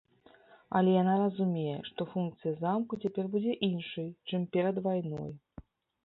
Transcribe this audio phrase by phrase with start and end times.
[0.77, 5.29] Але яна разумее, што функцыя замку цяпер будзе іншай, чым перад вайной.